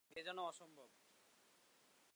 এ 0.15 0.21
যেন 0.23 0.37
অসম্ভব। 0.41 0.89